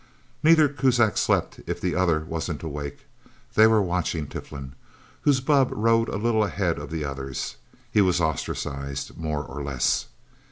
Neither 0.41 0.67
Kuzak 0.67 1.15
slept, 1.15 1.59
if 1.67 1.79
the 1.79 1.93
other 1.93 2.21
wasn't 2.21 2.63
awake. 2.63 3.01
They 3.53 3.67
were 3.67 3.83
watching 3.83 4.25
Tiflin, 4.25 4.73
whose 5.21 5.41
bubb 5.41 5.69
rode 5.71 6.09
a 6.09 6.17
little 6.17 6.43
ahead 6.43 6.79
of 6.79 6.89
the 6.89 7.05
others. 7.05 7.57
He 7.91 8.01
was 8.01 8.19
ostracized, 8.19 9.15
more 9.15 9.43
or 9.43 9.61
less. 9.61 10.07